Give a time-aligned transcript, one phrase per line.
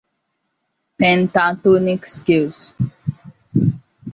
[0.97, 2.73] Pentatonic scales.